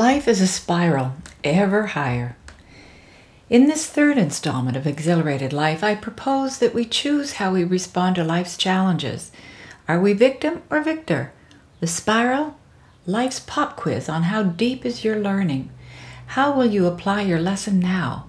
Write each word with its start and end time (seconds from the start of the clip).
Life 0.00 0.26
is 0.28 0.40
a 0.40 0.46
spiral, 0.46 1.12
ever 1.44 1.88
higher. 1.88 2.34
In 3.50 3.66
this 3.66 3.86
third 3.86 4.16
installment 4.16 4.74
of 4.74 4.86
Exhilarated 4.86 5.52
Life, 5.52 5.84
I 5.84 5.94
propose 5.94 6.56
that 6.56 6.72
we 6.72 6.86
choose 6.86 7.34
how 7.34 7.52
we 7.52 7.64
respond 7.64 8.16
to 8.16 8.24
life's 8.24 8.56
challenges. 8.56 9.30
Are 9.86 10.00
we 10.00 10.14
victim 10.14 10.62
or 10.70 10.80
victor? 10.80 11.34
The 11.80 11.86
spiral? 11.86 12.56
Life's 13.04 13.40
pop 13.40 13.76
quiz 13.76 14.08
on 14.08 14.22
how 14.22 14.42
deep 14.42 14.86
is 14.86 15.04
your 15.04 15.20
learning. 15.20 15.68
How 16.28 16.50
will 16.50 16.64
you 16.64 16.86
apply 16.86 17.20
your 17.20 17.38
lesson 17.38 17.78
now? 17.78 18.24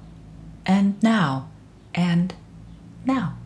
And 0.65 1.01
now? 1.01 1.47
And 1.95 2.33
now? 3.05 3.37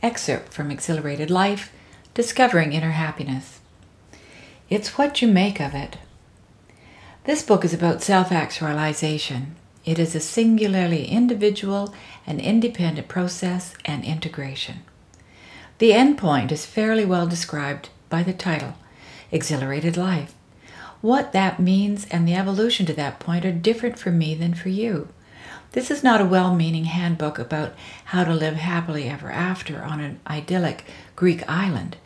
Excerpt 0.00 0.52
from 0.52 0.70
Exhilarated 0.70 1.28
Life 1.28 1.72
Discovering 2.14 2.72
Inner 2.72 2.92
Happiness. 2.92 3.53
It's 4.74 4.98
what 4.98 5.22
you 5.22 5.28
make 5.28 5.60
of 5.60 5.72
it. 5.72 5.98
This 7.26 7.44
book 7.44 7.64
is 7.64 7.72
about 7.72 8.02
self 8.02 8.32
actualization. 8.32 9.54
It 9.84 10.00
is 10.00 10.16
a 10.16 10.20
singularly 10.20 11.06
individual 11.06 11.94
and 12.26 12.40
independent 12.40 13.06
process 13.06 13.74
and 13.84 14.04
integration. 14.04 14.82
The 15.78 15.92
end 15.92 16.18
point 16.18 16.50
is 16.50 16.66
fairly 16.66 17.04
well 17.04 17.28
described 17.28 17.90
by 18.08 18.24
the 18.24 18.32
title 18.32 18.74
Exhilarated 19.30 19.96
Life. 19.96 20.34
What 21.00 21.30
that 21.30 21.60
means 21.60 22.08
and 22.10 22.26
the 22.26 22.34
evolution 22.34 22.84
to 22.86 22.94
that 22.94 23.20
point 23.20 23.44
are 23.44 23.52
different 23.52 23.96
for 23.96 24.10
me 24.10 24.34
than 24.34 24.54
for 24.54 24.70
you. 24.70 25.06
This 25.70 25.88
is 25.88 26.02
not 26.02 26.20
a 26.20 26.26
well 26.26 26.52
meaning 26.52 26.86
handbook 26.86 27.38
about 27.38 27.74
how 28.06 28.24
to 28.24 28.34
live 28.34 28.56
happily 28.56 29.08
ever 29.08 29.30
after 29.30 29.84
on 29.84 30.00
an 30.00 30.18
idyllic 30.26 30.84
Greek 31.14 31.48
island. 31.48 31.96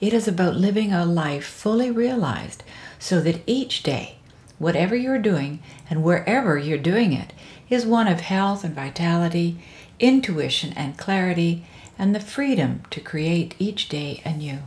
It 0.00 0.12
is 0.12 0.28
about 0.28 0.56
living 0.56 0.92
a 0.92 1.04
life 1.06 1.46
fully 1.46 1.90
realized 1.90 2.62
so 2.98 3.20
that 3.22 3.42
each 3.46 3.82
day, 3.82 4.16
whatever 4.58 4.94
you're 4.94 5.18
doing 5.18 5.60
and 5.88 6.02
wherever 6.02 6.58
you're 6.58 6.78
doing 6.78 7.12
it, 7.12 7.32
is 7.70 7.86
one 7.86 8.06
of 8.06 8.20
health 8.20 8.62
and 8.62 8.74
vitality, 8.74 9.58
intuition 9.98 10.72
and 10.74 10.98
clarity, 10.98 11.64
and 11.98 12.14
the 12.14 12.20
freedom 12.20 12.82
to 12.90 13.00
create 13.00 13.54
each 13.58 13.88
day 13.88 14.20
anew. 14.24 14.58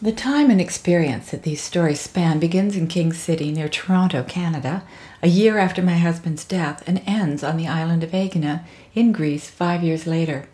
The 0.00 0.12
time 0.12 0.50
and 0.50 0.60
experience 0.60 1.30
that 1.30 1.42
these 1.42 1.62
stories 1.62 2.00
span 2.00 2.38
begins 2.38 2.76
in 2.76 2.86
King 2.86 3.12
City 3.12 3.50
near 3.50 3.68
Toronto, 3.68 4.22
Canada, 4.22 4.84
a 5.22 5.28
year 5.28 5.58
after 5.58 5.82
my 5.82 5.96
husband's 5.96 6.44
death, 6.44 6.84
and 6.86 7.02
ends 7.06 7.42
on 7.42 7.56
the 7.56 7.66
island 7.66 8.04
of 8.04 8.12
Aegina 8.12 8.64
in 8.94 9.10
Greece 9.10 9.48
five 9.48 9.82
years 9.82 10.06
later. 10.06 10.48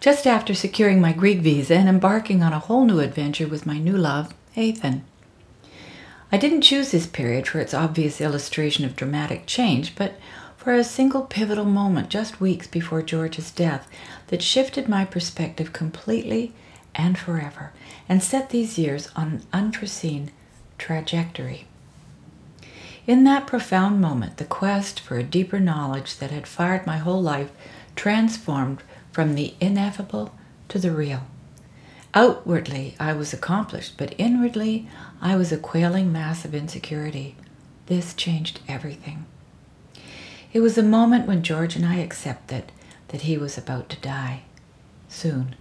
Just 0.00 0.26
after 0.26 0.54
securing 0.54 1.00
my 1.00 1.12
Greek 1.12 1.40
visa 1.40 1.74
and 1.76 1.88
embarking 1.88 2.42
on 2.42 2.52
a 2.52 2.58
whole 2.58 2.84
new 2.84 3.00
adventure 3.00 3.46
with 3.46 3.66
my 3.66 3.78
new 3.78 3.96
love, 3.96 4.34
Ethan. 4.56 5.04
I 6.32 6.36
didn't 6.38 6.62
choose 6.62 6.92
this 6.92 7.06
period 7.06 7.46
for 7.46 7.60
its 7.60 7.74
obvious 7.74 8.20
illustration 8.20 8.84
of 8.84 8.96
dramatic 8.96 9.46
change, 9.46 9.96
but 9.96 10.14
for 10.56 10.72
a 10.72 10.84
single 10.84 11.22
pivotal 11.22 11.64
moment 11.64 12.08
just 12.08 12.40
weeks 12.40 12.66
before 12.66 13.02
George's 13.02 13.50
death 13.50 13.88
that 14.28 14.42
shifted 14.42 14.88
my 14.88 15.04
perspective 15.04 15.72
completely 15.72 16.52
and 16.94 17.18
forever 17.18 17.72
and 18.08 18.22
set 18.22 18.50
these 18.50 18.78
years 18.78 19.08
on 19.16 19.26
an 19.28 19.42
unforeseen 19.52 20.30
trajectory. 20.78 21.66
In 23.06 23.24
that 23.24 23.46
profound 23.46 24.00
moment, 24.00 24.36
the 24.36 24.44
quest 24.44 25.00
for 25.00 25.18
a 25.18 25.22
deeper 25.22 25.58
knowledge 25.58 26.18
that 26.18 26.30
had 26.30 26.46
fired 26.46 26.86
my 26.86 26.98
whole 26.98 27.22
life 27.22 27.50
transformed 27.96 28.82
from 29.12 29.34
the 29.34 29.54
ineffable 29.60 30.34
to 30.68 30.78
the 30.78 30.90
real. 30.90 31.22
Outwardly, 32.14 32.96
I 32.98 33.12
was 33.12 33.32
accomplished, 33.32 33.94
but 33.96 34.14
inwardly, 34.18 34.88
I 35.20 35.36
was 35.36 35.52
a 35.52 35.58
quailing 35.58 36.12
mass 36.12 36.44
of 36.44 36.54
insecurity. 36.54 37.36
This 37.86 38.14
changed 38.14 38.60
everything. 38.66 39.26
It 40.52 40.60
was 40.60 40.76
a 40.76 40.82
moment 40.82 41.28
when 41.28 41.42
George 41.42 41.76
and 41.76 41.86
I 41.86 41.96
accepted 41.96 42.72
that 43.08 43.22
he 43.22 43.38
was 43.38 43.56
about 43.56 43.88
to 43.90 44.00
die. 44.00 44.42
Soon. 45.08 45.54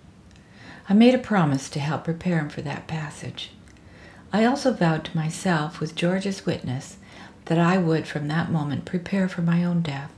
I 0.88 0.94
made 0.94 1.14
a 1.14 1.20
promise 1.20 1.70
to 1.70 1.80
help 1.80 2.04
prepare 2.06 2.40
him 2.40 2.50
for 2.50 2.62
that 2.64 2.88
passage. 2.88 3.52
I 4.34 4.46
also 4.46 4.74
vowed 4.74 5.06
to 5.06 5.18
myself, 5.18 5.80
with 5.80 5.96
George's 5.96 6.46
witness, 6.46 6.98
that 7.46 7.60
I 7.60 7.78
would 7.78 8.08
from 8.08 8.28
that 8.28 8.52
moment 8.52 8.86
prepare 8.86 9.28
for 9.28 9.42
my 9.42 9.64
own 9.64 9.82
death. 9.82 10.12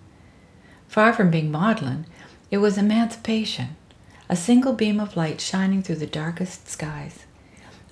Far 0.88 1.14
from 1.14 1.32
being 1.32 1.52
maudlin, 1.52 2.06
it 2.52 2.58
was 2.58 2.78
emancipation, 2.78 3.78
a 4.30 4.36
single 4.36 4.74
beam 4.74 5.00
of 5.00 5.16
light 5.16 5.40
shining 5.40 5.82
through 5.82 5.96
the 5.96 6.06
darkest 6.06 6.68
skies. 6.68 7.26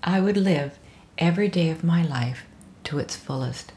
I 0.03 0.19
would 0.19 0.37
live 0.37 0.77
every 1.17 1.47
day 1.47 1.69
of 1.69 1.83
my 1.83 2.03
life 2.03 2.45
to 2.83 2.99
its 2.99 3.15
fullest. 3.15 3.71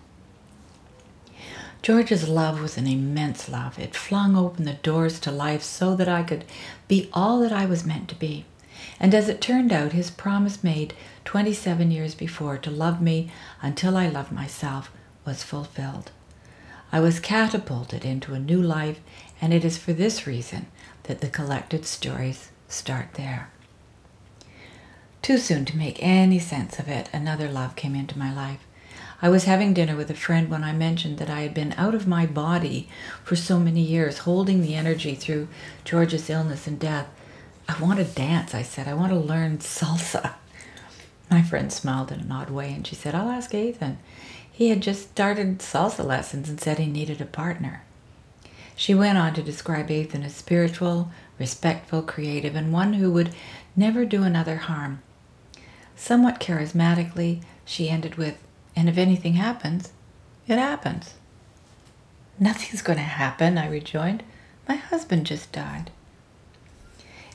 George's 1.82 2.28
love 2.28 2.60
was 2.60 2.76
an 2.76 2.86
immense 2.86 3.48
love. 3.48 3.78
It 3.78 3.94
flung 3.94 4.36
open 4.36 4.64
the 4.64 4.74
doors 4.74 5.18
to 5.20 5.30
life 5.30 5.62
so 5.62 5.96
that 5.96 6.08
I 6.08 6.22
could 6.24 6.44
be 6.88 7.08
all 7.12 7.40
that 7.40 7.52
I 7.52 7.64
was 7.64 7.84
meant 7.84 8.08
to 8.08 8.14
be. 8.14 8.44
And 8.98 9.14
as 9.14 9.28
it 9.28 9.40
turned 9.40 9.72
out, 9.72 9.92
his 9.92 10.10
promise 10.10 10.62
made 10.64 10.94
27 11.24 11.90
years 11.90 12.14
before 12.14 12.58
to 12.58 12.70
love 12.70 13.00
me 13.00 13.30
until 13.60 13.96
I 13.96 14.08
loved 14.08 14.32
myself 14.32 14.92
was 15.24 15.42
fulfilled. 15.42 16.10
I 16.92 17.00
was 17.00 17.20
catapulted 17.20 18.04
into 18.04 18.34
a 18.34 18.38
new 18.38 18.60
life, 18.60 19.00
and 19.40 19.54
it 19.54 19.64
is 19.64 19.78
for 19.78 19.94
this 19.94 20.26
reason 20.26 20.66
that 21.04 21.22
the 21.22 21.28
collected 21.28 21.86
stories 21.86 22.50
start 22.68 23.14
there. 23.14 23.50
Too 25.22 25.38
soon 25.38 25.64
to 25.64 25.76
make 25.76 26.02
any 26.02 26.38
sense 26.38 26.78
of 26.78 26.88
it, 26.88 27.08
another 27.12 27.48
love 27.48 27.76
came 27.76 27.94
into 27.94 28.18
my 28.18 28.34
life. 28.34 28.60
I 29.22 29.28
was 29.28 29.44
having 29.44 29.72
dinner 29.72 29.96
with 29.96 30.10
a 30.10 30.14
friend 30.14 30.50
when 30.50 30.64
I 30.64 30.72
mentioned 30.72 31.18
that 31.18 31.30
I 31.30 31.40
had 31.40 31.54
been 31.54 31.74
out 31.78 31.94
of 31.94 32.08
my 32.08 32.26
body 32.26 32.88
for 33.24 33.36
so 33.36 33.58
many 33.58 33.80
years, 33.80 34.18
holding 34.18 34.60
the 34.60 34.74
energy 34.74 35.14
through 35.14 35.48
George's 35.84 36.28
illness 36.28 36.66
and 36.66 36.78
death. 36.78 37.06
I 37.68 37.80
want 37.80 38.00
to 38.00 38.04
dance, 38.04 38.52
I 38.52 38.62
said. 38.62 38.88
I 38.88 38.94
want 38.94 39.12
to 39.12 39.18
learn 39.18 39.58
salsa. 39.58 40.34
My 41.30 41.40
friend 41.40 41.72
smiled 41.72 42.12
in 42.12 42.20
an 42.20 42.32
odd 42.32 42.50
way 42.50 42.72
and 42.72 42.86
she 42.86 42.96
said, 42.96 43.14
I'll 43.14 43.30
ask 43.30 43.54
Ethan. 43.54 43.98
He 44.62 44.68
had 44.68 44.80
just 44.80 45.10
started 45.10 45.58
salsa 45.58 46.04
lessons 46.04 46.48
and 46.48 46.60
said 46.60 46.78
he 46.78 46.86
needed 46.86 47.20
a 47.20 47.24
partner. 47.24 47.82
She 48.76 48.94
went 48.94 49.18
on 49.18 49.34
to 49.34 49.42
describe 49.42 49.90
Ethan 49.90 50.22
as 50.22 50.36
spiritual, 50.36 51.10
respectful, 51.36 52.00
creative, 52.00 52.54
and 52.54 52.72
one 52.72 52.92
who 52.92 53.10
would 53.10 53.34
never 53.74 54.04
do 54.04 54.22
another 54.22 54.58
harm. 54.58 55.02
Somewhat 55.96 56.38
charismatically, 56.38 57.42
she 57.64 57.88
ended 57.88 58.14
with, 58.14 58.38
And 58.76 58.88
if 58.88 58.98
anything 58.98 59.32
happens, 59.32 59.90
it 60.46 60.58
happens. 60.58 61.14
Nothing's 62.38 62.82
going 62.82 62.98
to 62.98 63.02
happen, 63.02 63.58
I 63.58 63.66
rejoined. 63.66 64.22
My 64.68 64.76
husband 64.76 65.26
just 65.26 65.50
died. 65.50 65.90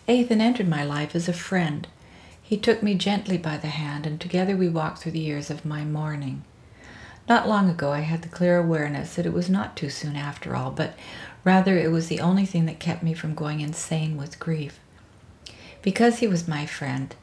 Ethan 0.07 0.39
entered 0.39 0.69
my 0.69 0.85
life 0.85 1.13
as 1.13 1.27
a 1.27 1.33
friend. 1.33 1.89
He 2.41 2.55
took 2.55 2.81
me 2.81 2.95
gently 2.95 3.37
by 3.37 3.57
the 3.57 3.67
hand, 3.67 4.07
and 4.07 4.17
together 4.17 4.55
we 4.55 4.69
walked 4.69 4.99
through 4.99 5.11
the 5.11 5.19
years 5.19 5.49
of 5.49 5.65
my 5.65 5.83
mourning. 5.83 6.45
Not 7.27 7.47
long 7.47 7.69
ago, 7.69 7.91
I 7.91 7.99
had 7.99 8.21
the 8.21 8.29
clear 8.29 8.57
awareness 8.57 9.15
that 9.15 9.25
it 9.25 9.33
was 9.33 9.49
not 9.49 9.75
too 9.75 9.89
soon 9.89 10.15
after 10.15 10.55
all, 10.55 10.71
but 10.71 10.95
rather 11.43 11.77
it 11.77 11.91
was 11.91 12.07
the 12.07 12.21
only 12.21 12.45
thing 12.45 12.65
that 12.65 12.79
kept 12.79 13.03
me 13.03 13.13
from 13.13 13.35
going 13.35 13.59
insane 13.59 14.15
with 14.15 14.39
grief. 14.39 14.79
Because 15.81 16.19
he 16.19 16.27
was 16.27 16.47
my 16.47 16.65
friend, 16.65 17.15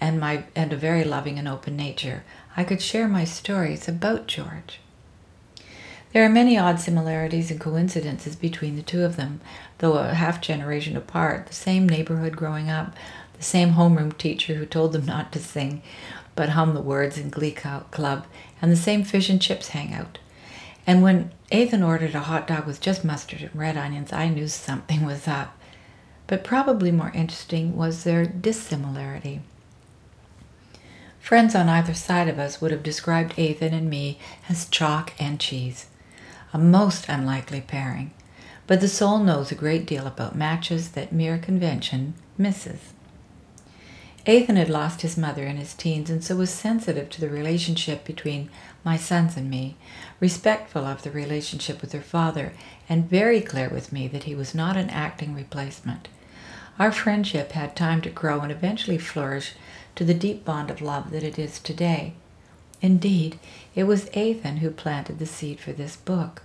and 0.00 0.18
my 0.18 0.44
and 0.56 0.72
a 0.72 0.76
very 0.76 1.04
loving 1.04 1.38
and 1.38 1.46
open 1.46 1.76
nature, 1.76 2.24
I 2.56 2.64
could 2.64 2.82
share 2.82 3.08
my 3.08 3.24
stories 3.24 3.88
about 3.88 4.26
George. 4.26 4.80
There 6.12 6.24
are 6.24 6.28
many 6.28 6.58
odd 6.58 6.80
similarities 6.80 7.50
and 7.50 7.60
coincidences 7.60 8.36
between 8.36 8.76
the 8.76 8.82
two 8.82 9.02
of 9.02 9.16
them, 9.16 9.40
though 9.78 9.94
a 9.94 10.14
half 10.14 10.40
generation 10.42 10.96
apart, 10.96 11.46
the 11.46 11.54
same 11.54 11.88
neighborhood 11.88 12.36
growing 12.36 12.68
up, 12.68 12.94
the 13.36 13.42
same 13.42 13.72
homeroom 13.72 14.16
teacher 14.16 14.54
who 14.54 14.66
told 14.66 14.92
them 14.92 15.06
not 15.06 15.32
to 15.32 15.38
sing, 15.38 15.82
but 16.34 16.50
hum 16.50 16.74
the 16.74 16.82
words 16.82 17.16
in 17.16 17.30
Glee 17.30 17.52
Club, 17.52 18.26
and 18.62 18.72
the 18.72 18.76
same 18.76 19.04
fish 19.04 19.28
and 19.28 19.42
chips 19.42 19.68
hangout. 19.68 20.18
And 20.86 21.02
when 21.02 21.32
Ethan 21.50 21.82
ordered 21.82 22.14
a 22.14 22.20
hot 22.20 22.46
dog 22.46 22.66
with 22.66 22.80
just 22.80 23.04
mustard 23.04 23.42
and 23.42 23.54
red 23.54 23.76
onions, 23.76 24.12
I 24.12 24.28
knew 24.28 24.48
something 24.48 25.04
was 25.06 25.28
up. 25.28 25.58
But 26.26 26.44
probably 26.44 26.92
more 26.92 27.12
interesting 27.14 27.76
was 27.76 28.04
their 28.04 28.24
dissimilarity. 28.24 29.42
Friends 31.20 31.54
on 31.54 31.68
either 31.68 31.94
side 31.94 32.28
of 32.28 32.38
us 32.38 32.60
would 32.60 32.70
have 32.70 32.82
described 32.82 33.38
Ethan 33.38 33.74
and 33.74 33.90
me 33.90 34.18
as 34.48 34.68
chalk 34.68 35.12
and 35.18 35.38
cheese 35.38 35.86
a 36.52 36.58
most 36.58 37.08
unlikely 37.08 37.62
pairing, 37.62 38.10
but 38.66 38.80
the 38.80 38.88
soul 38.88 39.18
knows 39.18 39.50
a 39.50 39.54
great 39.54 39.86
deal 39.86 40.06
about 40.06 40.36
matches 40.36 40.90
that 40.90 41.12
mere 41.12 41.38
convention 41.38 42.14
misses. 42.36 42.92
Ethan 44.24 44.54
had 44.54 44.70
lost 44.70 45.02
his 45.02 45.16
mother 45.16 45.44
in 45.44 45.56
his 45.56 45.74
teens 45.74 46.08
and 46.08 46.22
so 46.22 46.36
was 46.36 46.50
sensitive 46.50 47.10
to 47.10 47.20
the 47.20 47.28
relationship 47.28 48.04
between 48.04 48.50
my 48.84 48.96
sons 48.96 49.36
and 49.36 49.50
me, 49.50 49.76
respectful 50.20 50.84
of 50.84 51.02
the 51.02 51.10
relationship 51.10 51.80
with 51.80 51.90
their 51.90 52.02
father, 52.02 52.52
and 52.88 53.10
very 53.10 53.40
clear 53.40 53.68
with 53.68 53.92
me 53.92 54.06
that 54.06 54.24
he 54.24 54.34
was 54.34 54.54
not 54.54 54.76
an 54.76 54.90
acting 54.90 55.34
replacement. 55.34 56.08
Our 56.78 56.92
friendship 56.92 57.52
had 57.52 57.74
time 57.74 58.00
to 58.02 58.10
grow 58.10 58.40
and 58.40 58.52
eventually 58.52 58.98
flourish 58.98 59.54
to 59.96 60.04
the 60.04 60.14
deep 60.14 60.44
bond 60.44 60.70
of 60.70 60.80
love 60.80 61.10
that 61.10 61.24
it 61.24 61.38
is 61.38 61.58
today. 61.58 62.14
Indeed, 62.80 63.40
it 63.74 63.84
was 63.84 64.14
Ethan 64.16 64.58
who 64.58 64.70
planted 64.70 65.18
the 65.18 65.26
seed 65.26 65.58
for 65.58 65.72
this 65.72 65.96
book. 65.96 66.42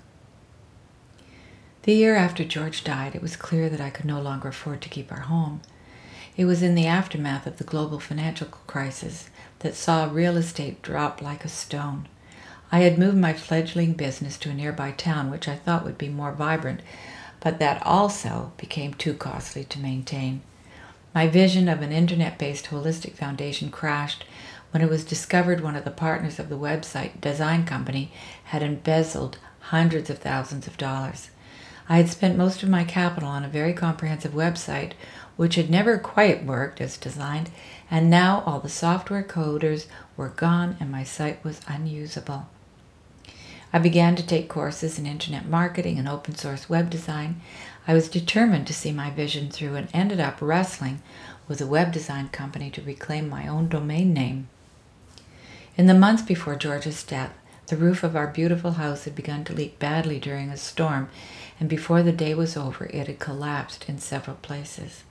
The 1.83 1.93
year 1.93 2.15
after 2.15 2.43
George 2.43 2.83
died, 2.83 3.15
it 3.15 3.21
was 3.21 3.35
clear 3.35 3.69
that 3.69 3.79
I 3.79 3.91
could 3.91 4.05
no 4.05 4.19
longer 4.19 4.49
afford 4.49 4.81
to 4.81 4.89
keep 4.89 5.11
our 5.11 5.21
home. 5.21 5.61
It 6.37 6.45
was 6.45 6.61
in 6.61 6.75
the 6.75 6.85
aftermath 6.85 7.47
of 7.47 7.57
the 7.57 7.63
global 7.63 7.99
financial 7.99 8.47
crisis 8.67 9.31
that 9.59 9.73
saw 9.73 10.05
real 10.05 10.37
estate 10.37 10.83
drop 10.83 11.19
like 11.19 11.43
a 11.43 11.49
stone. 11.49 12.07
I 12.71 12.81
had 12.81 12.99
moved 12.99 13.17
my 13.17 13.33
fledgling 13.33 13.93
business 13.93 14.37
to 14.39 14.51
a 14.51 14.53
nearby 14.53 14.91
town, 14.91 15.31
which 15.31 15.47
I 15.47 15.55
thought 15.55 15.83
would 15.83 15.97
be 15.97 16.09
more 16.09 16.31
vibrant, 16.31 16.81
but 17.39 17.57
that 17.57 17.83
also 17.83 18.51
became 18.57 18.93
too 18.93 19.15
costly 19.15 19.63
to 19.63 19.79
maintain. 19.79 20.41
My 21.15 21.27
vision 21.27 21.67
of 21.67 21.81
an 21.81 21.91
internet 21.91 22.37
based 22.37 22.67
holistic 22.67 23.15
foundation 23.15 23.71
crashed 23.71 24.23
when 24.69 24.83
it 24.83 24.89
was 24.89 25.03
discovered 25.03 25.61
one 25.61 25.75
of 25.75 25.85
the 25.85 25.91
partners 25.91 26.37
of 26.37 26.49
the 26.49 26.57
website 26.57 27.19
design 27.19 27.65
company 27.65 28.11
had 28.45 28.61
embezzled 28.61 29.39
hundreds 29.59 30.11
of 30.11 30.19
thousands 30.19 30.67
of 30.67 30.77
dollars. 30.77 31.31
I 31.89 31.97
had 31.97 32.09
spent 32.09 32.37
most 32.37 32.61
of 32.61 32.69
my 32.69 32.83
capital 32.83 33.29
on 33.29 33.45
a 33.45 33.49
very 33.49 33.73
comprehensive 33.73 34.33
website 34.33 34.91
which 35.37 35.55
had 35.55 35.69
never 35.69 35.97
quite 35.97 36.43
worked 36.43 36.81
as 36.81 36.97
designed, 36.97 37.49
and 37.89 38.09
now 38.09 38.43
all 38.45 38.59
the 38.59 38.67
software 38.67 39.23
coders 39.23 39.85
were 40.17 40.29
gone 40.29 40.75
and 40.79 40.91
my 40.91 41.03
site 41.03 41.41
was 41.43 41.61
unusable. 41.67 42.47
I 43.71 43.79
began 43.79 44.15
to 44.15 44.25
take 44.25 44.49
courses 44.49 44.97
in 44.97 45.05
internet 45.05 45.45
marketing 45.45 45.99
and 45.99 46.07
open 46.07 46.35
source 46.35 46.69
web 46.69 46.89
design. 46.89 47.41
I 47.87 47.93
was 47.93 48.09
determined 48.09 48.65
to 48.67 48.73
see 48.73 48.91
my 48.91 49.09
vision 49.11 49.49
through 49.49 49.75
and 49.75 49.89
ended 49.93 50.19
up 50.19 50.41
wrestling 50.41 51.01
with 51.47 51.61
a 51.61 51.67
web 51.67 51.91
design 51.91 52.29
company 52.29 52.69
to 52.71 52.81
reclaim 52.81 53.29
my 53.29 53.47
own 53.47 53.67
domain 53.67 54.13
name. 54.13 54.49
In 55.77 55.85
the 55.85 55.93
months 55.93 56.23
before 56.23 56.55
George's 56.55 57.03
death, 57.03 57.33
the 57.67 57.77
roof 57.77 58.03
of 58.03 58.15
our 58.15 58.27
beautiful 58.27 58.71
house 58.71 59.03
had 59.03 59.15
begun 59.15 59.43
to 59.43 59.53
leak 59.53 59.77
badly 59.77 60.19
during 60.19 60.49
a 60.49 60.57
storm, 60.57 61.09
and 61.59 61.67
before 61.67 62.01
the 62.01 62.13
day 62.13 62.33
was 62.33 62.55
over, 62.55 62.85
it 62.85 63.07
had 63.07 63.19
collapsed 63.19 63.87
in 63.89 63.99
several 63.99 64.37
places. 64.37 65.03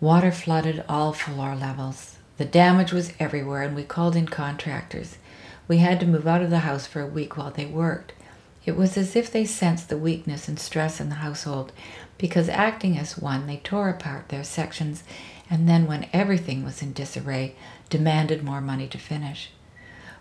Water 0.00 0.32
flooded 0.32 0.82
all 0.88 1.12
floor 1.12 1.54
levels. 1.54 2.16
The 2.38 2.44
damage 2.46 2.92
was 2.92 3.12
everywhere, 3.20 3.62
and 3.62 3.76
we 3.76 3.82
called 3.82 4.16
in 4.16 4.26
contractors. 4.26 5.18
We 5.68 5.78
had 5.78 6.00
to 6.00 6.06
move 6.06 6.26
out 6.26 6.42
of 6.42 6.50
the 6.50 6.60
house 6.60 6.86
for 6.86 7.02
a 7.02 7.06
week 7.06 7.36
while 7.36 7.50
they 7.50 7.66
worked. 7.66 8.14
It 8.64 8.76
was 8.76 8.96
as 8.96 9.14
if 9.14 9.30
they 9.30 9.44
sensed 9.44 9.88
the 9.88 9.98
weakness 9.98 10.48
and 10.48 10.58
stress 10.58 11.00
in 11.00 11.10
the 11.10 11.16
household, 11.16 11.72
because 12.16 12.48
acting 12.48 12.96
as 12.96 13.18
one, 13.18 13.46
they 13.46 13.58
tore 13.58 13.90
apart 13.90 14.28
their 14.28 14.44
sections 14.44 15.04
and 15.50 15.68
then, 15.68 15.86
when 15.86 16.08
everything 16.12 16.64
was 16.64 16.80
in 16.80 16.92
disarray, 16.92 17.56
demanded 17.88 18.44
more 18.44 18.60
money 18.60 18.86
to 18.86 18.98
finish. 18.98 19.50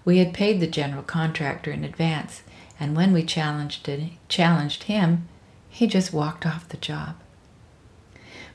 We 0.03 0.17
had 0.17 0.33
paid 0.33 0.59
the 0.59 0.67
general 0.67 1.03
contractor 1.03 1.71
in 1.71 1.83
advance, 1.83 2.41
and 2.79 2.95
when 2.95 3.13
we 3.13 3.23
challenged, 3.23 3.87
it, 3.87 4.13
challenged 4.27 4.83
him, 4.83 5.27
he 5.69 5.85
just 5.85 6.11
walked 6.11 6.47
off 6.47 6.67
the 6.67 6.77
job. 6.77 7.15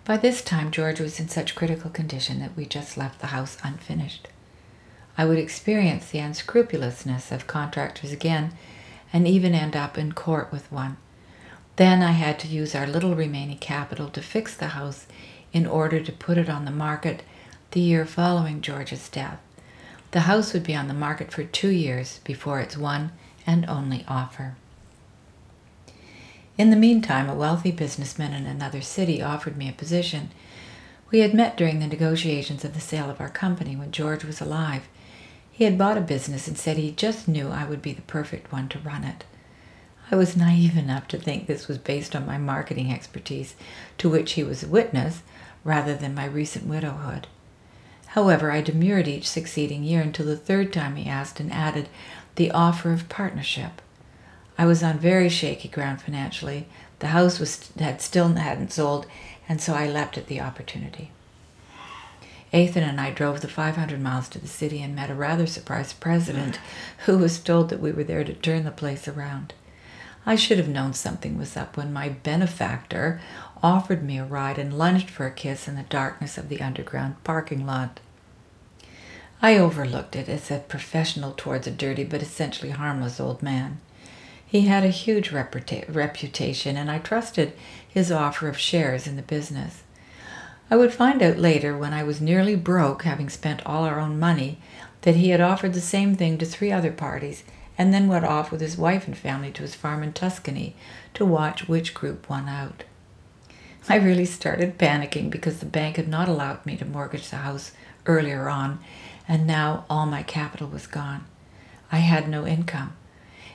By 0.05 0.19
this 0.19 0.43
time, 0.43 0.71
George 0.71 1.01
was 1.01 1.19
in 1.19 1.29
such 1.29 1.55
critical 1.55 1.89
condition 1.89 2.41
that 2.41 2.55
we 2.55 2.67
just 2.67 2.99
left 2.99 3.21
the 3.21 3.29
house 3.29 3.57
unfinished. 3.65 4.29
I 5.17 5.25
would 5.25 5.39
experience 5.39 6.11
the 6.11 6.19
unscrupulousness 6.19 7.33
of 7.33 7.47
contractors 7.47 8.13
again 8.13 8.53
and 9.15 9.27
even 9.27 9.55
end 9.55 9.75
up 9.75 9.97
in 9.97 10.13
court 10.13 10.53
with 10.53 10.71
one. 10.71 10.99
Then 11.77 12.03
I 12.03 12.13
had 12.13 12.39
to 12.41 12.49
use 12.49 12.75
our 12.75 12.87
little 12.87 13.15
remaining 13.15 13.57
capital 13.59 14.11
to 14.11 14.21
fix 14.21 14.55
the 14.55 14.69
house 14.69 15.07
in 15.55 15.67
order 15.67 16.01
to 16.01 16.13
put 16.13 16.37
it 16.37 16.51
on 16.51 16.67
the 16.67 16.71
market 16.71 17.23
the 17.71 17.81
year 17.81 18.05
following 18.05 18.61
George's 18.61 19.09
death. 19.09 19.41
The 20.11 20.21
house 20.21 20.53
would 20.53 20.65
be 20.65 20.75
on 20.75 20.89
the 20.89 20.95
market 20.95 21.33
for 21.33 21.45
two 21.45 21.71
years 21.71 22.21
before 22.25 22.61
its 22.61 22.77
one 22.77 23.13
and 23.47 23.65
only 23.67 24.05
offer. 24.07 24.57
In 26.57 26.71
the 26.71 26.77
meantime, 26.77 27.29
a 27.29 27.35
wealthy 27.35 27.73
businessman 27.73 28.33
in 28.33 28.47
another 28.47 28.81
city 28.81 29.21
offered 29.21 29.57
me 29.57 29.69
a 29.69 29.73
position. 29.73 30.31
We 31.11 31.21
had 31.21 31.35
met 31.35 31.57
during 31.57 31.81
the 31.81 31.87
negotiations 31.87 32.65
of 32.65 32.75
the 32.75 32.81
sale 32.81 33.11
of 33.11 33.21
our 33.21 33.29
company 33.29 33.77
when 33.77 33.91
George 33.91 34.25
was 34.25 34.41
alive, 34.41 34.83
he 35.57 35.63
had 35.63 35.79
bought 35.79 35.97
a 35.97 36.01
business 36.01 36.49
and 36.49 36.59
said 36.59 36.79
he 36.79 36.91
just 36.91 37.29
knew 37.29 37.49
I 37.49 37.65
would 37.65 37.81
be 37.81 37.93
the 37.93 38.03
perfect 38.03 38.51
one 38.51 38.69
to 38.71 38.81
run 38.81 39.05
it. 39.05 39.23
I 40.11 40.17
was 40.17 40.37
naive 40.37 40.77
enough 40.77 41.07
to 41.09 41.17
think 41.17 41.47
this 41.47 41.69
was 41.69 41.79
based 41.79 42.17
on 42.17 42.27
my 42.27 42.39
marketing 42.39 42.93
expertise, 42.93 43.55
to 43.99 44.09
which 44.11 44.33
he 44.33 44.43
was 44.43 44.65
a 44.65 44.69
witness, 44.69 45.23
rather 45.63 45.95
than 45.95 46.13
my 46.13 46.25
recent 46.25 46.67
widowhood. 46.67 47.29
However, 48.07 48.51
I 48.51 48.63
demurred 48.63 49.07
each 49.07 49.29
succeeding 49.29 49.85
year 49.85 50.03
until 50.03 50.27
the 50.27 50.37
third 50.37 50.73
time 50.73 50.97
he 50.97 51.09
asked 51.09 51.39
and 51.39 51.53
added 51.53 51.89
the 52.35 52.51
offer 52.51 52.93
of 52.93 53.09
partnership. 53.09 53.81
I 54.57 54.67
was 54.67 54.83
on 54.83 54.99
very 54.99 55.29
shaky 55.29 55.69
ground 55.69 56.01
financially. 56.01 56.67
The 57.01 57.09
house 57.09 57.39
was 57.41 57.71
had 57.79 58.01
still 58.01 58.29
hadn't 58.29 58.73
sold, 58.73 59.07
and 59.49 59.61
so 59.61 59.75
I 59.75 59.89
leapt 59.89 60.17
at 60.17 60.29
the 60.29 60.41
opportunity. 60.41 61.11
Ethan 62.53 62.85
and 62.85 63.01
I 63.01 63.11
drove 63.11 63.41
the 63.41 63.49
500 63.49 64.01
miles 64.01 64.29
to 64.29 64.39
the 64.39 64.47
city 64.47 64.81
and 64.81 64.95
met 64.95 65.11
a 65.11 65.15
rather 65.15 65.47
surprised 65.47 65.99
president 65.99 66.61
who 67.07 67.19
was 67.19 67.41
told 67.41 67.69
that 67.69 67.81
we 67.81 67.91
were 67.91 68.05
there 68.05 68.23
to 68.23 68.33
turn 68.33 68.65
the 68.65 68.71
place 68.71 69.09
around. 69.09 69.55
I 70.25 70.37
should 70.37 70.59
have 70.59 70.69
known 70.69 70.95
something 70.95 71.37
was 71.37 71.57
up 71.57 71.77
when 71.77 71.93
my 71.93 72.09
benefactor 72.09 73.21
offered 73.61 74.05
me 74.05 74.19
a 74.19 74.25
ride 74.25 74.59
and 74.59 74.79
lunged 74.79 75.11
for 75.11 75.27
a 75.27 75.33
kiss 75.33 75.67
in 75.67 75.75
the 75.75 75.83
darkness 75.83 76.39
of 76.39 76.49
the 76.49 76.61
underground 76.61 77.23
parking 77.25 77.67
lot. 77.67 77.99
I 79.43 79.59
overlooked 79.59 80.15
it 80.15 80.29
as 80.29 80.51
a 80.51 80.61
professional 80.61 81.35
towards 81.37 81.67
a 81.67 81.73
dirty 81.73 82.05
but 82.05 82.23
essentially 82.23 82.71
harmless 82.71 83.19
old 83.19 83.43
man. 83.43 83.81
He 84.55 84.67
had 84.67 84.85
a 84.85 84.89
huge 84.89 85.33
reputa- 85.33 85.93
reputation, 85.93 86.77
and 86.77 86.89
I 86.89 87.01
trusted 87.01 87.55
his 87.89 88.13
offer 88.13 88.47
of 88.47 88.57
shares 88.57 89.05
in 89.05 89.17
the 89.17 89.23
business. 89.23 89.83
I 90.71 90.77
would 90.77 90.93
find 90.93 91.21
out 91.25 91.39
later, 91.39 91.77
when 91.77 91.93
I 91.93 92.05
was 92.05 92.21
nearly 92.21 92.55
broke, 92.55 93.03
having 93.03 93.29
spent 93.29 93.67
all 93.67 93.83
our 93.83 93.99
own 93.99 94.17
money, 94.17 94.61
that 95.01 95.17
he 95.17 95.31
had 95.31 95.41
offered 95.41 95.75
the 95.75 95.81
same 95.81 96.15
thing 96.15 96.39
to 96.39 96.47
three 96.47 96.71
other 96.71 96.93
parties, 96.93 97.43
and 97.77 97.93
then 97.93 98.07
went 98.07 98.27
off 98.27 98.53
with 98.53 98.61
his 98.61 98.79
wife 98.79 99.09
and 99.09 99.19
family 99.19 99.51
to 99.51 99.63
his 99.63 99.75
farm 99.75 100.05
in 100.05 100.13
Tuscany 100.13 100.77
to 101.15 101.25
watch 101.25 101.67
which 101.67 101.93
group 101.93 102.31
won 102.31 102.49
out. 102.49 102.85
I 103.89 103.97
really 103.97 104.25
started 104.25 104.79
panicking 104.79 105.31
because 105.31 105.59
the 105.59 105.67
bank 105.67 105.97
had 105.97 106.07
not 106.07 106.29
allowed 106.29 106.65
me 106.65 106.77
to 106.77 106.85
mortgage 106.85 107.29
the 107.29 107.39
house 107.39 107.73
earlier 108.07 108.49
on, 108.49 108.79
and 109.27 109.49
now 109.49 109.85
all 109.91 110.07
my 110.07 110.23
capital 110.23 110.69
was 110.69 110.87
gone. 110.87 111.25
I 111.91 111.99
had 111.99 112.29
no 112.29 112.47
income. 112.47 112.93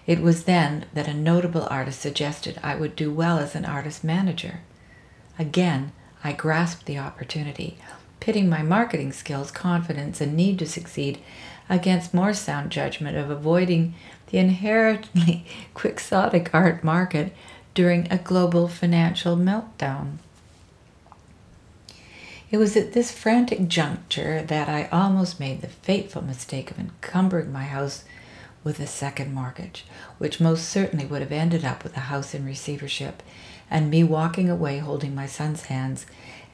It 0.09 0.21
was 0.21 0.45
then 0.45 0.85
that 0.95 1.07
a 1.07 1.13
notable 1.13 1.67
artist 1.69 2.01
suggested 2.01 2.59
I 2.63 2.73
would 2.73 2.95
do 2.95 3.13
well 3.13 3.37
as 3.37 3.53
an 3.53 3.63
artist 3.63 4.03
manager. 4.03 4.61
Again, 5.37 5.91
I 6.23 6.33
grasped 6.33 6.87
the 6.87 6.97
opportunity, 6.97 7.77
pitting 8.19 8.49
my 8.49 8.63
marketing 8.63 9.11
skills, 9.13 9.51
confidence, 9.51 10.19
and 10.19 10.35
need 10.35 10.57
to 10.57 10.65
succeed 10.65 11.19
against 11.69 12.11
more 12.15 12.33
sound 12.33 12.71
judgment 12.71 13.17
of 13.17 13.29
avoiding 13.29 13.93
the 14.31 14.39
inherently 14.39 15.45
quixotic 15.75 16.49
art 16.55 16.83
market 16.83 17.31
during 17.75 18.11
a 18.11 18.17
global 18.17 18.67
financial 18.67 19.37
meltdown. 19.37 20.17
It 22.49 22.57
was 22.57 22.75
at 22.75 22.93
this 22.93 23.11
frantic 23.11 23.67
juncture 23.67 24.41
that 24.41 24.67
I 24.67 24.89
almost 24.91 25.39
made 25.39 25.61
the 25.61 25.67
fateful 25.67 26.23
mistake 26.23 26.71
of 26.71 26.79
encumbering 26.79 27.53
my 27.53 27.65
house 27.65 28.05
with 28.69 28.79
a 28.79 28.85
second 28.85 29.33
mortgage, 29.33 29.83
which 30.19 30.39
most 30.39 30.69
certainly 30.69 31.03
would 31.03 31.21
have 31.21 31.31
ended 31.31 31.65
up 31.65 31.83
with 31.83 31.97
a 31.97 32.01
house 32.01 32.35
in 32.35 32.45
receivership 32.45 33.23
and 33.67 33.89
me 33.89 34.03
walking 34.03 34.47
away 34.47 34.77
holding 34.77 35.15
my 35.15 35.25
son's 35.25 35.65
hands 35.65 36.05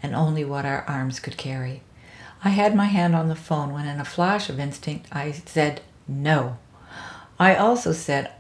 and 0.02 0.16
only 0.16 0.46
what 0.46 0.66
our 0.66 0.86
arms 0.88 1.20
could 1.20 1.36
carry. 1.36 1.82
I 2.42 2.52
had 2.52 2.74
my 2.74 2.86
hand 2.86 3.18
on 3.18 3.28
the 3.28 3.36
phone 3.36 3.74
when, 3.74 3.86
in 3.86 4.00
a 4.00 4.06
flash 4.06 4.50
of 4.50 4.62
instinct, 4.62 5.08
I 5.12 5.34
said 5.34 5.82
no. 6.08 6.58
I 7.38 7.54
also 7.54 7.92
said 7.92 8.32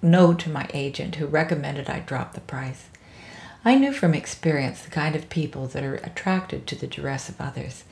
no 0.00 0.32
to 0.34 0.48
my 0.48 0.68
agent, 0.72 1.16
who 1.16 1.26
recommended 1.26 1.90
I 1.90 1.98
drop 1.98 2.34
the 2.34 2.40
price. 2.40 2.90
I 3.64 3.74
knew 3.74 3.92
from 3.92 4.14
experience 4.14 4.82
the 4.82 4.90
kind 4.90 5.16
of 5.16 5.28
people 5.28 5.66
that 5.66 5.82
are 5.82 5.96
attracted 5.96 6.64
to 6.68 6.76
the 6.76 6.86
duress 6.86 7.28
of 7.28 7.40
others, 7.40 7.82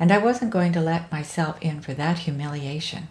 and 0.00 0.10
I 0.10 0.18
wasn't 0.18 0.50
going 0.50 0.72
to 0.72 0.80
let 0.80 1.12
myself 1.12 1.62
in 1.62 1.80
for 1.80 1.94
that 1.94 2.18
humiliation. 2.20 3.06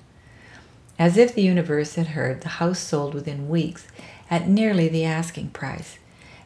As 1.00 1.18
if 1.18 1.34
the 1.34 1.42
universe 1.42 1.96
had 1.96 2.08
heard, 2.08 2.42
the 2.42 2.50
house 2.50 2.80
sold 2.80 3.14
within 3.14 3.50
weeks 3.50 3.88
at 4.30 4.48
nearly 4.48 4.88
the 4.88 5.06
asking 5.06 5.50
price, 5.50 5.98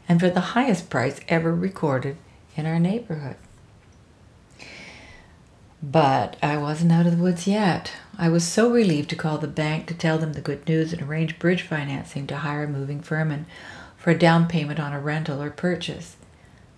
and 0.07 0.19
for 0.19 0.29
the 0.29 0.39
highest 0.39 0.89
price 0.89 1.19
ever 1.27 1.53
recorded 1.53 2.17
in 2.55 2.65
our 2.65 2.79
neighborhood. 2.79 3.35
But 5.83 6.37
I 6.41 6.57
wasn't 6.57 6.91
out 6.91 7.05
of 7.05 7.17
the 7.17 7.23
woods 7.23 7.45
yet. 7.45 7.91
I 8.17 8.29
was 8.29 8.43
so 8.43 8.71
relieved 8.71 9.09
to 9.11 9.15
call 9.15 9.37
the 9.37 9.47
bank 9.47 9.85
to 9.87 9.93
tell 9.93 10.17
them 10.17 10.33
the 10.33 10.41
good 10.41 10.67
news 10.67 10.91
and 10.91 11.03
arrange 11.03 11.37
bridge 11.37 11.61
financing 11.61 12.25
to 12.27 12.37
hire 12.37 12.63
a 12.63 12.67
moving 12.67 13.01
firm 13.01 13.45
for 13.95 14.09
a 14.11 14.17
down 14.17 14.47
payment 14.47 14.79
on 14.79 14.93
a 14.93 14.99
rental 14.99 15.41
or 15.41 15.51
purchase. 15.51 16.15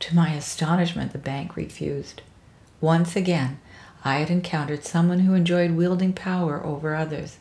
To 0.02 0.16
my 0.16 0.34
astonishment, 0.34 1.14
the 1.14 1.18
bank 1.18 1.56
refused. 1.56 2.22
Once 2.82 3.16
again, 3.16 3.60
I 4.04 4.16
had 4.18 4.30
encountered 4.30 4.84
someone 4.84 5.20
who 5.20 5.34
enjoyed 5.34 5.72
wielding 5.72 6.14
power 6.14 6.64
over 6.66 6.94
others. 6.94 7.38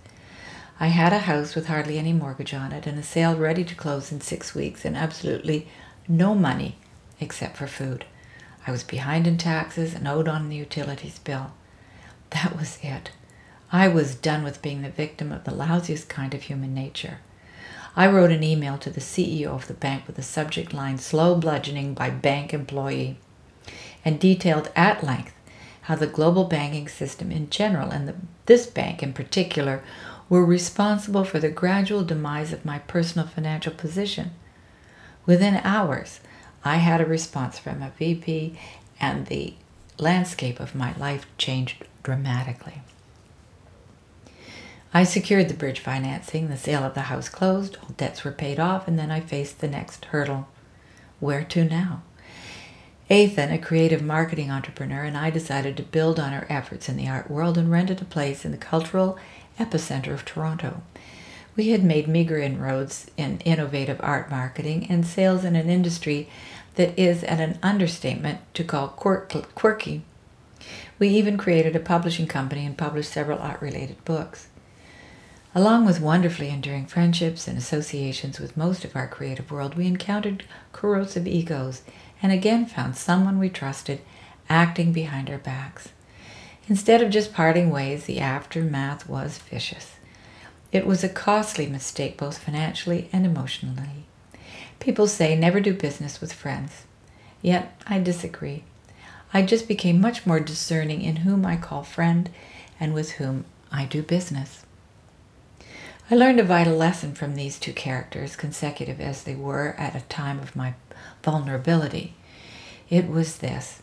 I 0.80 0.88
had 0.88 1.12
a 1.12 1.18
house 1.20 1.56
with 1.56 1.66
hardly 1.66 1.98
any 1.98 2.12
mortgage 2.12 2.54
on 2.54 2.70
it 2.72 2.86
and 2.86 2.98
a 2.98 3.02
sale 3.02 3.36
ready 3.36 3.64
to 3.64 3.74
close 3.74 4.12
in 4.12 4.20
six 4.20 4.54
weeks 4.54 4.84
and 4.84 4.96
absolutely 4.96 5.66
no 6.06 6.34
money 6.34 6.76
except 7.20 7.56
for 7.56 7.66
food. 7.66 8.04
I 8.64 8.70
was 8.70 8.84
behind 8.84 9.26
in 9.26 9.38
taxes 9.38 9.94
and 9.94 10.06
owed 10.06 10.28
on 10.28 10.48
the 10.48 10.56
utilities 10.56 11.18
bill. 11.18 11.52
That 12.30 12.56
was 12.56 12.78
it. 12.82 13.10
I 13.72 13.88
was 13.88 14.14
done 14.14 14.44
with 14.44 14.62
being 14.62 14.82
the 14.82 14.90
victim 14.90 15.32
of 15.32 15.44
the 15.44 15.50
lousiest 15.50 16.08
kind 16.08 16.32
of 16.32 16.42
human 16.42 16.74
nature. 16.74 17.18
I 17.96 18.06
wrote 18.06 18.30
an 18.30 18.44
email 18.44 18.78
to 18.78 18.90
the 18.90 19.00
CEO 19.00 19.48
of 19.48 19.66
the 19.66 19.74
bank 19.74 20.06
with 20.06 20.14
the 20.14 20.22
subject 20.22 20.72
line 20.72 20.98
Slow 20.98 21.34
Bludgeoning 21.34 21.94
by 21.94 22.10
Bank 22.10 22.54
Employee 22.54 23.18
and 24.04 24.20
detailed 24.20 24.70
at 24.76 25.02
length 25.02 25.34
how 25.82 25.96
the 25.96 26.06
global 26.06 26.44
banking 26.44 26.86
system 26.86 27.32
in 27.32 27.50
general 27.50 27.90
and 27.90 28.06
the, 28.06 28.14
this 28.46 28.66
bank 28.66 29.02
in 29.02 29.12
particular 29.12 29.82
were 30.28 30.44
responsible 30.44 31.24
for 31.24 31.38
the 31.38 31.50
gradual 31.50 32.04
demise 32.04 32.52
of 32.52 32.64
my 32.64 32.78
personal 32.80 33.26
financial 33.26 33.72
position. 33.72 34.30
Within 35.26 35.56
hours, 35.64 36.20
I 36.64 36.76
had 36.76 37.00
a 37.00 37.06
response 37.06 37.58
from 37.58 37.82
a 37.82 37.92
VP, 37.98 38.58
and 39.00 39.26
the 39.26 39.54
landscape 39.98 40.60
of 40.60 40.74
my 40.74 40.94
life 40.96 41.26
changed 41.38 41.84
dramatically. 42.02 42.82
I 44.92 45.04
secured 45.04 45.48
the 45.48 45.54
bridge 45.54 45.80
financing, 45.80 46.48
the 46.48 46.56
sale 46.56 46.82
of 46.82 46.94
the 46.94 47.02
house 47.02 47.28
closed, 47.28 47.76
all 47.82 47.90
debts 47.96 48.24
were 48.24 48.32
paid 48.32 48.58
off, 48.58 48.88
and 48.88 48.98
then 48.98 49.10
I 49.10 49.20
faced 49.20 49.60
the 49.60 49.68
next 49.68 50.06
hurdle. 50.06 50.48
Where 51.20 51.44
to 51.44 51.64
now? 51.64 52.02
Ethan, 53.10 53.50
a 53.50 53.58
creative 53.58 54.02
marketing 54.02 54.50
entrepreneur, 54.50 55.04
and 55.04 55.16
I 55.16 55.30
decided 55.30 55.76
to 55.76 55.82
build 55.82 56.20
on 56.20 56.32
our 56.32 56.46
efforts 56.48 56.88
in 56.88 56.96
the 56.96 57.08
art 57.08 57.30
world 57.30 57.56
and 57.56 57.70
rented 57.70 58.00
a 58.00 58.06
place 58.06 58.44
in 58.44 58.50
the 58.50 58.58
cultural 58.58 59.18
epicenter 59.58 60.12
of 60.12 60.24
Toronto. 60.24 60.82
We 61.56 61.70
had 61.70 61.82
made 61.82 62.06
meager 62.06 62.38
inroads 62.38 63.10
in 63.16 63.40
innovative 63.40 64.00
art 64.00 64.30
marketing 64.30 64.86
and 64.88 65.04
sales 65.04 65.44
in 65.44 65.56
an 65.56 65.68
industry 65.68 66.28
that 66.76 66.96
is 66.96 67.24
at 67.24 67.40
an 67.40 67.58
understatement 67.62 68.38
to 68.54 68.62
call 68.62 68.88
quirky. 68.88 70.02
We 70.98 71.08
even 71.08 71.36
created 71.36 71.74
a 71.74 71.80
publishing 71.80 72.26
company 72.26 72.64
and 72.64 72.78
published 72.78 73.12
several 73.12 73.40
art 73.40 73.60
related 73.60 74.04
books. 74.04 74.48
Along 75.54 75.84
with 75.84 76.00
wonderfully 76.00 76.50
enduring 76.50 76.86
friendships 76.86 77.48
and 77.48 77.58
associations 77.58 78.38
with 78.38 78.56
most 78.56 78.84
of 78.84 78.94
our 78.94 79.08
creative 79.08 79.50
world, 79.50 79.76
we 79.76 79.86
encountered 79.86 80.44
corrosive 80.72 81.26
egos 81.26 81.82
and 82.22 82.30
again 82.30 82.66
found 82.66 82.96
someone 82.96 83.38
we 83.38 83.48
trusted 83.48 84.00
acting 84.48 84.92
behind 84.92 85.28
our 85.28 85.38
backs. 85.38 85.88
Instead 86.68 87.02
of 87.02 87.10
just 87.10 87.32
parting 87.32 87.70
ways, 87.70 88.04
the 88.04 88.20
aftermath 88.20 89.08
was 89.08 89.38
vicious. 89.38 89.96
It 90.70 90.86
was 90.86 91.02
a 91.02 91.08
costly 91.08 91.66
mistake, 91.66 92.18
both 92.18 92.38
financially 92.38 93.08
and 93.10 93.24
emotionally. 93.24 94.04
People 94.78 95.06
say 95.06 95.34
never 95.34 95.60
do 95.60 95.72
business 95.72 96.20
with 96.20 96.32
friends. 96.32 96.84
Yet 97.40 97.74
I 97.86 97.98
disagree. 98.00 98.64
I 99.32 99.42
just 99.42 99.66
became 99.66 100.00
much 100.00 100.26
more 100.26 100.40
discerning 100.40 101.02
in 101.02 101.16
whom 101.16 101.46
I 101.46 101.56
call 101.56 101.84
friend 101.84 102.28
and 102.78 102.92
with 102.92 103.12
whom 103.12 103.46
I 103.72 103.86
do 103.86 104.02
business. 104.02 104.64
I 106.10 106.14
learned 106.14 106.40
a 106.40 106.44
vital 106.44 106.76
lesson 106.76 107.14
from 107.14 107.34
these 107.34 107.58
two 107.58 107.72
characters, 107.72 108.36
consecutive 108.36 109.00
as 109.00 109.22
they 109.22 109.34
were 109.34 109.74
at 109.78 109.94
a 109.94 110.00
time 110.02 110.38
of 110.38 110.56
my 110.56 110.74
vulnerability. 111.22 112.14
It 112.88 113.08
was 113.08 113.38
this. 113.38 113.82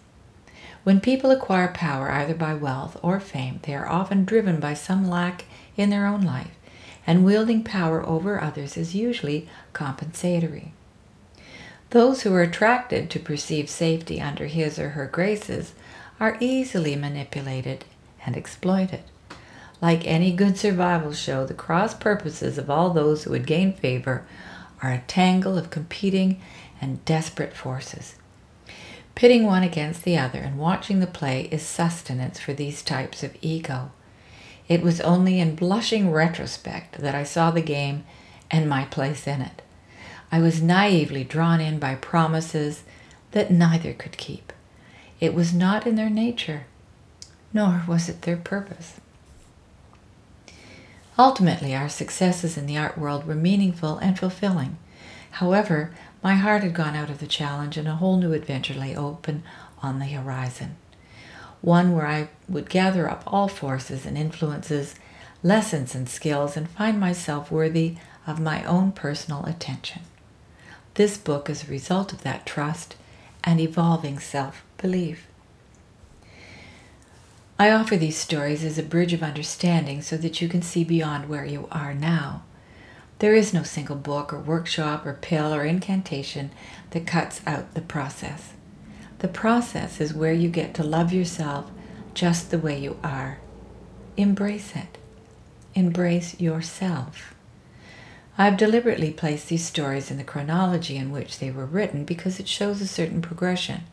When 0.85 1.01
people 1.01 1.31
acquire 1.31 1.69
power 1.69 2.11
either 2.11 2.35
by 2.35 2.53
wealth 2.53 2.95
or 3.01 3.19
fame, 3.19 3.59
they 3.63 3.73
are 3.73 3.89
often 3.89 4.23
driven 4.23 4.59
by 4.59 4.75
some 4.75 5.09
lack 5.09 5.45
in 5.75 5.89
their 5.89 6.05
own 6.05 6.21
life, 6.21 6.51
and 7.07 7.25
wielding 7.25 7.63
power 7.63 8.05
over 8.05 8.39
others 8.39 8.77
is 8.77 8.93
usually 8.93 9.49
compensatory. 9.73 10.73
Those 11.89 12.21
who 12.21 12.31
are 12.35 12.43
attracted 12.43 13.09
to 13.09 13.19
perceived 13.19 13.67
safety 13.67 14.21
under 14.21 14.45
his 14.45 14.77
or 14.77 14.89
her 14.89 15.07
graces 15.07 15.73
are 16.19 16.37
easily 16.39 16.95
manipulated 16.95 17.85
and 18.23 18.37
exploited. 18.37 19.01
Like 19.81 20.05
any 20.05 20.31
good 20.31 20.55
survival 20.55 21.13
show, 21.13 21.47
the 21.47 21.55
cross 21.55 21.95
purposes 21.95 22.59
of 22.59 22.69
all 22.69 22.91
those 22.91 23.23
who 23.23 23.31
would 23.31 23.47
gain 23.47 23.73
favor 23.73 24.23
are 24.83 24.91
a 24.91 25.03
tangle 25.07 25.57
of 25.57 25.71
competing 25.71 26.39
and 26.79 27.03
desperate 27.05 27.53
forces. 27.53 28.17
Pitting 29.15 29.45
one 29.45 29.63
against 29.63 30.03
the 30.03 30.17
other 30.17 30.39
and 30.39 30.57
watching 30.57 30.99
the 30.99 31.07
play 31.07 31.47
is 31.49 31.63
sustenance 31.63 32.37
for 32.37 32.53
these 32.53 32.83
types 32.83 33.23
of 33.23 33.37
ego. 33.41 33.91
It 34.67 34.81
was 34.81 34.99
only 34.99 35.39
in 35.39 35.55
blushing 35.55 36.11
retrospect 36.11 36.97
that 36.99 37.15
I 37.15 37.23
saw 37.23 37.49
the 37.49 37.61
game 37.61 38.03
and 38.51 38.69
my 38.69 38.85
place 38.85 39.25
in 39.25 39.41
it. 39.41 39.61
I 40.31 40.41
was 40.41 40.61
naively 40.61 41.23
drawn 41.23 41.61
in 41.61 41.79
by 41.79 41.95
promises 41.95 42.83
that 43.31 43.51
neither 43.51 43.93
could 43.93 44.17
keep. 44.17 44.51
It 45.21 45.33
was 45.33 45.53
not 45.53 45.87
in 45.87 45.95
their 45.95 46.09
nature, 46.09 46.65
nor 47.53 47.83
was 47.87 48.09
it 48.09 48.23
their 48.23 48.37
purpose. 48.37 48.99
Ultimately, 51.17 51.73
our 51.73 51.87
successes 51.87 52.57
in 52.57 52.65
the 52.65 52.77
art 52.77 52.97
world 52.97 53.25
were 53.25 53.35
meaningful 53.35 53.97
and 53.99 54.19
fulfilling. 54.19 54.77
However, 55.31 55.93
my 56.25 56.33
heart 56.33 56.63
had 56.63 56.73
gone 56.73 56.95
out 56.95 57.11
of 57.11 57.19
the 57.19 57.27
challenge 57.27 57.77
and 57.77 57.87
a 57.87 57.97
whole 57.97 58.17
new 58.17 58.33
adventure 58.33 58.73
lay 58.73 58.95
open 58.95 59.43
on 59.83 59.99
the 59.99 60.07
horizon. 60.07 60.75
One 61.61 61.93
where 61.93 62.07
I 62.07 62.29
would 62.49 62.67
gather 62.67 63.07
up 63.07 63.21
all 63.27 63.47
forces 63.47 64.07
and 64.07 64.17
influences, 64.17 64.95
lessons 65.43 65.93
and 65.93 66.09
skills, 66.09 66.57
and 66.57 66.67
find 66.67 66.99
myself 66.99 67.51
worthy 67.51 67.97
of 68.25 68.39
my 68.39 68.63
own 68.63 68.91
personal 68.91 69.45
attention. 69.45 70.01
This 70.95 71.15
book 71.15 71.47
is 71.47 71.63
a 71.63 71.71
result 71.71 72.11
of 72.11 72.23
that 72.23 72.47
trust 72.47 72.95
and 73.43 73.59
evolving 73.59 74.17
self 74.17 74.63
belief. 74.77 75.27
I 77.59 77.69
offer 77.69 77.97
these 77.97 78.17
stories 78.17 78.63
as 78.63 78.79
a 78.79 78.83
bridge 78.83 79.13
of 79.13 79.21
understanding 79.21 80.01
so 80.01 80.17
that 80.17 80.41
you 80.41 80.49
can 80.49 80.63
see 80.63 80.83
beyond 80.83 81.29
where 81.29 81.45
you 81.45 81.67
are 81.71 81.93
now. 81.93 82.41
There 83.25 83.33
is 83.33 83.55
no 83.55 83.63
single 83.63 83.95
book 83.95 84.31
or 84.31 84.39
workshop 84.39 85.03
or 85.03 85.13
pill 85.13 85.51
or 85.51 85.65
incantation 85.65 86.51
that 86.91 87.07
cuts 87.07 87.41
out 87.47 87.73
the 87.73 87.81
process. 87.81 88.53
The 89.17 89.27
process 89.27 89.99
is 89.99 90.13
where 90.13 90.31
you 90.31 90.47
get 90.47 90.75
to 90.75 90.83
love 90.83 91.11
yourself 91.11 91.71
just 92.13 92.51
the 92.51 92.59
way 92.59 92.77
you 92.77 92.99
are. 93.03 93.39
Embrace 94.15 94.75
it. 94.75 94.99
Embrace 95.73 96.39
yourself. 96.39 97.33
I've 98.37 98.57
deliberately 98.57 99.09
placed 99.09 99.49
these 99.49 99.65
stories 99.65 100.11
in 100.11 100.17
the 100.17 100.23
chronology 100.23 100.95
in 100.95 101.09
which 101.09 101.39
they 101.39 101.49
were 101.49 101.65
written 101.65 102.05
because 102.05 102.39
it 102.39 102.47
shows 102.47 102.79
a 102.79 102.87
certain 102.87 103.23
progression. 103.23 103.85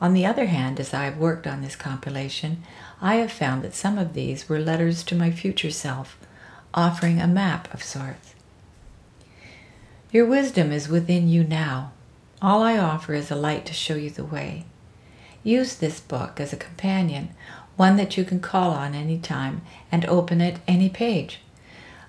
On 0.00 0.14
the 0.14 0.24
other 0.24 0.46
hand, 0.46 0.80
as 0.80 0.94
I 0.94 1.04
have 1.04 1.18
worked 1.18 1.46
on 1.46 1.60
this 1.60 1.76
compilation, 1.76 2.62
I 3.02 3.16
have 3.16 3.30
found 3.30 3.62
that 3.62 3.74
some 3.74 3.98
of 3.98 4.14
these 4.14 4.48
were 4.48 4.58
letters 4.58 5.04
to 5.04 5.14
my 5.14 5.30
future 5.30 5.70
self, 5.70 6.16
offering 6.72 7.20
a 7.20 7.26
map 7.26 7.72
of 7.74 7.82
sorts. 7.82 8.33
Your 10.14 10.26
wisdom 10.26 10.70
is 10.70 10.88
within 10.88 11.28
you 11.28 11.42
now. 11.42 11.90
All 12.40 12.62
I 12.62 12.78
offer 12.78 13.14
is 13.14 13.32
a 13.32 13.34
light 13.34 13.66
to 13.66 13.72
show 13.72 13.96
you 13.96 14.10
the 14.10 14.24
way. 14.24 14.64
Use 15.42 15.74
this 15.74 15.98
book 15.98 16.38
as 16.38 16.52
a 16.52 16.56
companion, 16.56 17.30
one 17.74 17.96
that 17.96 18.16
you 18.16 18.22
can 18.24 18.38
call 18.38 18.70
on 18.70 18.94
any 18.94 19.18
time 19.18 19.62
and 19.90 20.04
open 20.04 20.40
at 20.40 20.60
any 20.68 20.88
page. 20.88 21.40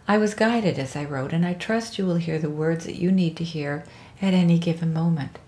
I 0.07 0.19
was 0.19 0.35
guided 0.35 0.77
as 0.77 0.95
I 0.95 1.03
wrote, 1.03 1.33
and 1.33 1.43
I 1.47 1.55
trust 1.55 1.97
you 1.97 2.05
will 2.05 2.17
hear 2.17 2.37
the 2.37 2.47
words 2.47 2.85
that 2.85 2.93
you 2.93 3.11
need 3.11 3.35
to 3.37 3.43
hear 3.43 3.83
at 4.21 4.35
any 4.35 4.59
given 4.59 4.93
moment. 4.93 5.39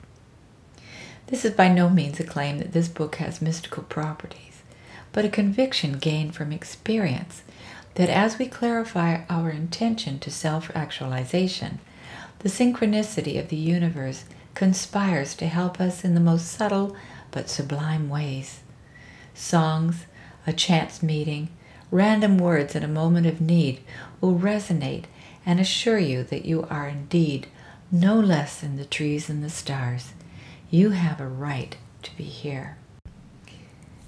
This 1.27 1.45
is 1.45 1.51
by 1.51 1.67
no 1.67 1.91
means 1.91 2.19
a 2.19 2.23
claim 2.23 2.57
that 2.57 2.73
this 2.73 2.87
book 2.87 3.17
has 3.17 3.39
mystical 3.39 3.83
properties, 3.83 4.63
but 5.11 5.25
a 5.25 5.29
conviction 5.29 5.99
gained 5.99 6.33
from 6.33 6.51
experience 6.51 7.43
that 7.93 8.09
as 8.09 8.39
we 8.39 8.47
clarify 8.47 9.25
our 9.29 9.51
intention 9.51 10.17
to 10.21 10.31
self 10.31 10.75
actualization, 10.75 11.81
the 12.39 12.49
synchronicity 12.49 13.39
of 13.39 13.49
the 13.49 13.55
universe 13.57 14.25
conspires 14.53 15.35
to 15.35 15.47
help 15.47 15.79
us 15.79 16.03
in 16.03 16.13
the 16.13 16.19
most 16.19 16.47
subtle 16.47 16.95
but 17.31 17.49
sublime 17.49 18.09
ways. 18.09 18.61
Songs, 19.33 20.05
a 20.45 20.53
chance 20.53 21.03
meeting, 21.03 21.49
random 21.91 22.37
words 22.37 22.75
in 22.75 22.83
a 22.83 22.87
moment 22.87 23.27
of 23.27 23.41
need 23.41 23.81
will 24.19 24.35
resonate 24.35 25.05
and 25.45 25.59
assure 25.59 25.99
you 25.99 26.23
that 26.23 26.45
you 26.45 26.65
are 26.69 26.87
indeed 26.87 27.47
no 27.91 28.19
less 28.19 28.59
than 28.59 28.75
the 28.75 28.85
trees 28.85 29.29
and 29.29 29.43
the 29.43 29.49
stars. 29.49 30.13
You 30.69 30.89
have 30.91 31.21
a 31.21 31.27
right 31.27 31.77
to 32.03 32.15
be 32.17 32.23
here. 32.23 32.77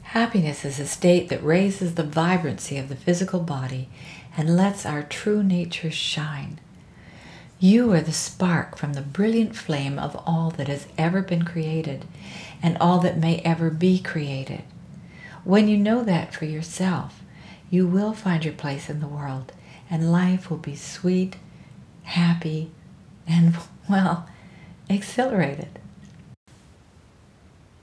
Happiness 0.01 0.65
is 0.65 0.79
a 0.79 0.87
state 0.87 1.29
that 1.29 1.43
raises 1.43 1.95
the 1.95 2.03
vibrancy 2.03 2.77
of 2.77 2.89
the 2.89 2.95
physical 2.95 3.39
body 3.39 3.89
and 4.35 4.57
lets 4.57 4.85
our 4.85 5.03
true 5.03 5.43
nature 5.43 5.91
shine. 5.91 6.59
You 7.61 7.91
are 7.91 7.99
the 7.99 8.13
spark 8.13 8.77
from 8.77 8.93
the 8.93 9.01
brilliant 9.01 9.53
flame 9.53 9.99
of 9.99 10.15
all 10.25 10.49
that 10.51 10.69
has 10.69 10.87
ever 10.97 11.21
been 11.21 11.43
created 11.43 12.05
and 12.63 12.77
all 12.79 12.99
that 12.99 13.17
may 13.17 13.39
ever 13.39 13.69
be 13.69 13.99
created. 13.99 14.63
When 15.43 15.67
you 15.67 15.75
know 15.75 16.01
that 16.05 16.33
for 16.33 16.45
yourself, 16.45 17.21
you 17.69 17.85
will 17.85 18.13
find 18.13 18.45
your 18.45 18.53
place 18.53 18.89
in 18.89 19.01
the 19.01 19.07
world 19.07 19.51
and 19.89 20.09
life 20.09 20.49
will 20.49 20.57
be 20.57 20.75
sweet, 20.75 21.35
happy, 22.03 22.71
and, 23.27 23.57
well, 23.89 24.29
exhilarated. 24.89 25.79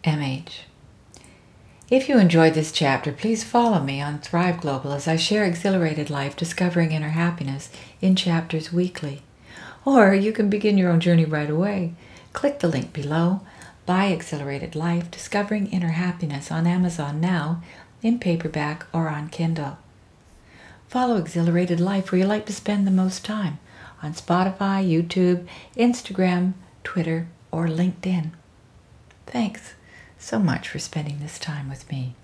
MH. 0.04 0.60
If 1.90 2.08
you 2.08 2.18
enjoyed 2.18 2.54
this 2.54 2.72
chapter, 2.72 3.12
please 3.12 3.44
follow 3.44 3.82
me 3.82 4.00
on 4.00 4.20
Thrive 4.20 4.60
Global 4.62 4.92
as 4.92 5.06
I 5.06 5.16
share 5.16 5.44
Exhilarated 5.44 6.08
Life 6.08 6.34
Discovering 6.34 6.92
Inner 6.92 7.10
Happiness 7.10 7.70
in 8.00 8.16
chapters 8.16 8.72
weekly. 8.72 9.22
Or 9.84 10.14
you 10.14 10.32
can 10.32 10.50
begin 10.50 10.78
your 10.78 10.90
own 10.90 11.00
journey 11.00 11.24
right 11.24 11.50
away. 11.50 11.94
Click 12.32 12.58
the 12.58 12.68
link 12.68 12.92
below. 12.92 13.40
Buy 13.86 14.06
Exhilarated 14.06 14.74
Life 14.74 15.10
Discovering 15.10 15.68
Inner 15.68 15.92
Happiness 15.92 16.50
on 16.50 16.66
Amazon 16.66 17.20
now, 17.20 17.62
in 18.02 18.18
paperback 18.18 18.84
or 18.92 19.08
on 19.08 19.28
Kindle. 19.28 19.78
Follow 20.88 21.16
Exhilarated 21.16 21.80
Life 21.80 22.10
where 22.10 22.20
you 22.20 22.26
like 22.26 22.46
to 22.46 22.52
spend 22.52 22.86
the 22.86 22.90
most 22.90 23.24
time 23.24 23.58
on 24.02 24.12
Spotify, 24.12 24.84
YouTube, 24.84 25.46
Instagram, 25.76 26.54
Twitter, 26.84 27.28
or 27.50 27.66
LinkedIn. 27.66 28.30
Thanks 29.26 29.74
so 30.18 30.38
much 30.38 30.68
for 30.68 30.78
spending 30.78 31.20
this 31.20 31.38
time 31.38 31.68
with 31.68 31.90
me. 31.90 32.14